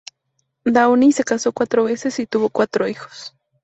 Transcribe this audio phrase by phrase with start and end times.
[0.65, 3.35] Downey se casó cuatro veces y tuvo cuatro hijos.